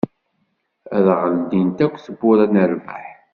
Ad 0.95 1.05
aɣ-d-ldint 1.13 1.79
akk 1.85 1.95
tewwura 2.05 2.45
n 2.47 2.55
rrbeḥ. 2.71 3.07